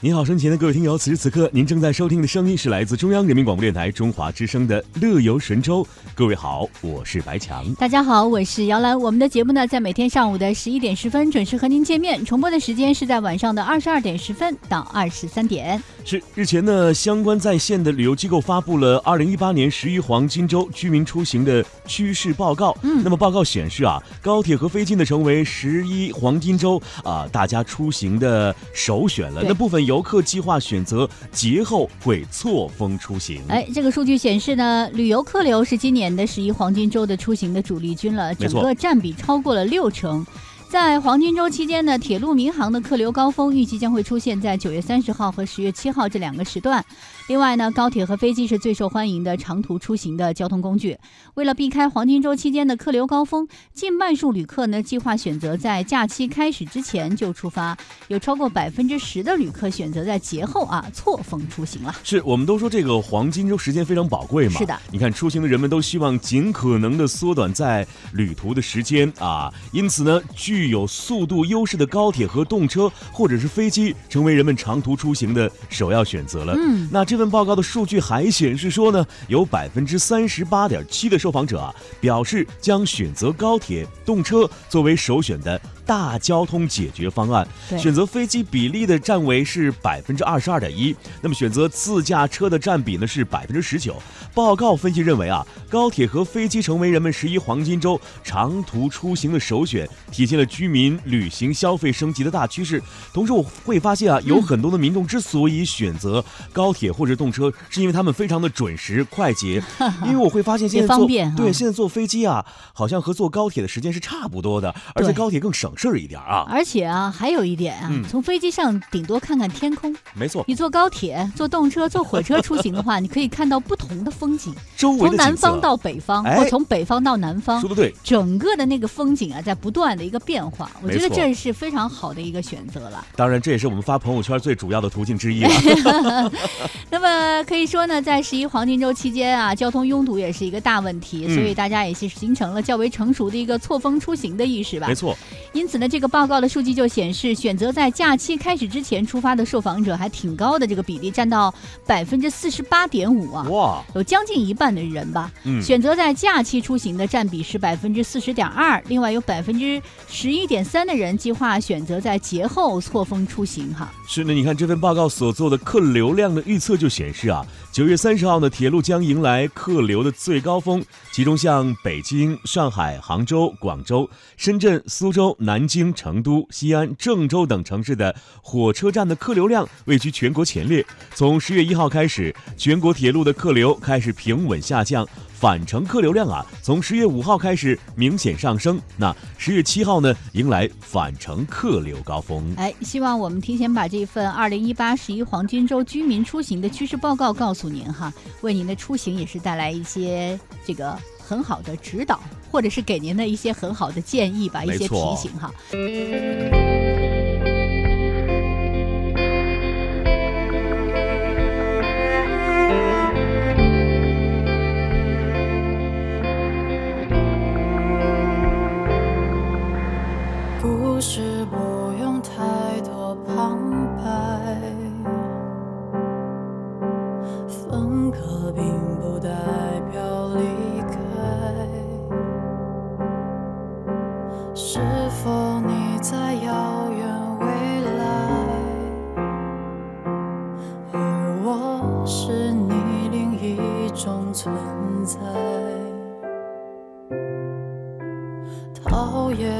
[0.00, 5.82] 您好，身前的各位听友，此时此刻您正在收听的声音是来自中央人民广播电台中华之声的《乐游神州》。
[6.14, 7.74] 各位好，我是白强。
[7.74, 8.96] 大家好，我是姚兰。
[8.96, 15.82] 我们的节目呢，在每天上午的十一点十分准时和您见面，重播的时间是在晚上的二十二点十分到二十三点。
[16.04, 22.72] 是日前呢，相关在线的旅游机构发布了二零一八年十一黄金周居民出行的趋势报告。
[22.84, 29.42] 嗯，那么报告显示啊，高铁和飞机呢成为十一黄金周啊大家出行的首选了。
[29.42, 29.87] 那部分。
[29.88, 33.40] 游客计划选择节后会错峰出行。
[33.48, 40.26] 哎，这个数据显示呢，旅游客流是今年的十一黄金周的出行的主力军了，整个占比超过了六成。
[40.70, 46.84] 在黄金周期间呢，铁路民航的客流高峰预计将会出现在九月三十号和十月七号这两个时段。
[47.26, 50.98] 另外呢，高铁和飞机是最受欢迎的长途出行的交通工具。
[51.34, 57.74] 为了避开黄金周期间的客流高峰，近半数旅客呢计划选择在假期开始之前就出发，
[58.08, 61.94] 有超过百分之十的旅客选择在节后啊错峰出行了。
[62.04, 64.58] 是我们都说这个黄金周时间非常宝贵嘛？
[64.58, 64.78] 是的。
[64.90, 70.20] 你看出行的人们都希望尽可能的缩短在旅途的时间啊，因此呢，
[70.58, 76.54] 具有速度优势的高铁和动车或者是飞机成为人们长途出行的首要选择了。
[76.56, 77.18] 嗯，那这。
[77.18, 85.60] 这份报告的数据还显示说呢，有百分之三十八点七的受访者啊表示将选择高铁、动车作为首选的。
[85.88, 93.96] 大交通解决方案，选择飞机比例的占为是百分之二十二点一，那么选择自驾车的占比呢是百分之十九。
[94.34, 102.82] 报告分析认为啊，高铁和飞机成为人们十一黄金周长途出行的首选，体现了居民旅行消费升级的大趋势。
[103.14, 106.22] 同时，我会发现啊，有很多的民众之所以选择
[106.52, 109.62] 高铁或者动车，是因为他们非常的准时快捷。
[110.04, 112.44] 因为我会发现现在坐对现在坐飞机啊，
[112.74, 115.72] 好像和坐高铁的时间是差不多的，而且高铁更省。
[115.78, 120.44] 事儿一点啊，而且啊，还有一点啊，从飞机上顶多看看天空，没错。
[120.48, 127.94] 你坐高铁、坐动车、坐火车出行的话， 你可以看到不同的风景，周围从南方到北方，或从北方到南方，说的对。
[128.02, 133.06] 整个的那个风景啊，在不断的一个变化，我觉得这是非常好的一个选择了。
[133.14, 135.50] 当然，这也是我们发朋友圈最主要的途径之一了。
[136.90, 144.88] 那么可以说呢，在十一黄金周期间啊，交通拥堵也是一个大问题，所以大家也是形成了较为成熟的一个错峰出行的意识吧。
[144.88, 145.16] 没错。
[145.52, 151.54] 因此呢，这个报告的数据就显示，选择在假期开始之前出发的受访者还挺高的，这个比例占到
[151.86, 153.46] 百分之四十八点五啊！
[153.50, 158.82] 哇，有将近一半的人吧，嗯选择在假期出行的占比是百分之四十点二。
[158.88, 163.92] 另外有百分之十一点三的人计划选择在节后错峰出行哈。
[164.06, 175.36] 是的，你看这份报告所做的客流量的预测就显示啊，九月三十号呢，铁路将迎来客流的最高峰，其中像北京、上海、杭州、广州、深圳、苏州。
[175.40, 180.86] 南南京、成都、西安、郑州等城市的火车站的客流量位居全国前列。
[181.16, 188.80] 从十月一号开始，全国铁路的客流开始平稳下降，返程客流量啊，从十月五号开始明显上升。
[188.96, 192.54] 那十月七号呢，迎来返程客流高峰。
[192.56, 202.20] 哎，希望我们提前把这份二零一八十一黄金周居民出行的趋势报告告诉您哈，为您的出行也是带来一些这个很好的指导。
[202.50, 205.52] 或者是给您的一些很好的建议吧，一些提醒哈。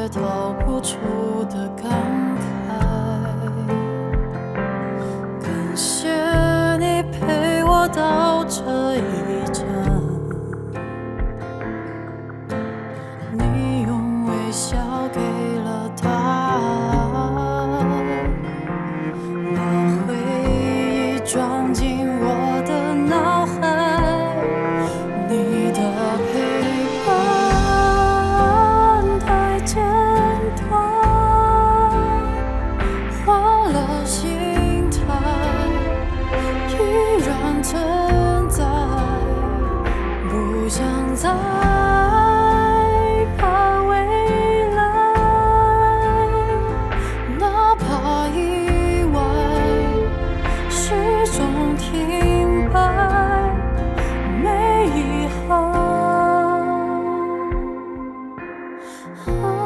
[0.09, 0.97] 逃不出
[1.51, 1.98] 的感
[59.26, 59.57] Oh.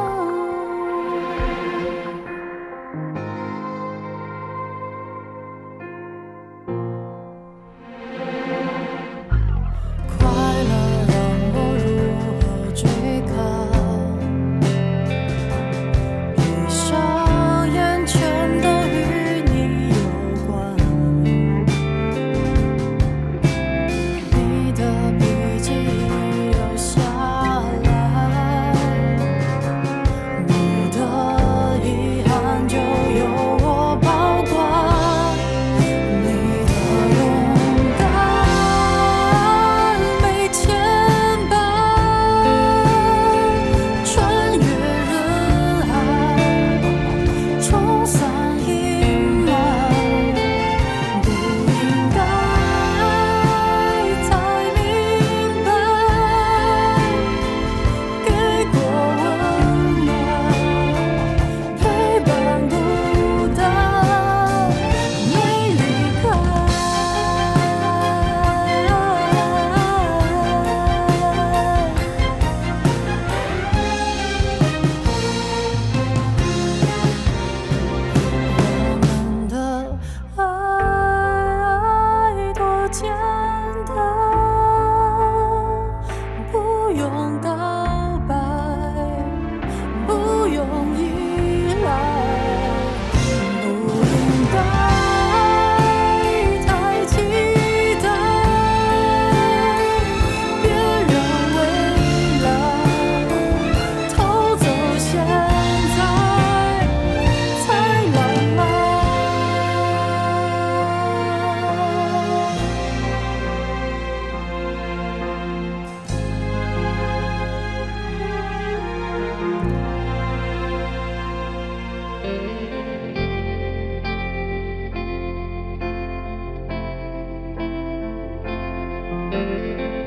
[129.33, 130.02] 你。